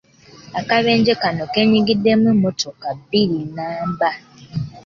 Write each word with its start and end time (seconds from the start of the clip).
Akabenje 0.59 1.13
kano 1.21 1.43
kenyigiddemu 1.53 2.25
emmotoka 2.35 2.87
bbiri 2.97 3.37
nnamba. 3.47 4.09